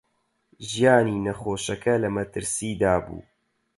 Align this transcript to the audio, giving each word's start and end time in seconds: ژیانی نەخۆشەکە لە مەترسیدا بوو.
ژیانی 0.69 1.21
نەخۆشەکە 1.25 1.95
لە 2.03 2.09
مەترسیدا 2.15 2.93
بوو. 3.05 3.21